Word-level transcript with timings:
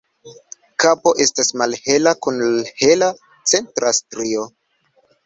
Kapo 0.83 1.11
estas 1.25 1.51
malhela 1.61 2.13
kun 2.27 2.39
hela 2.79 3.11
centra 3.53 3.93
strio. 3.99 4.49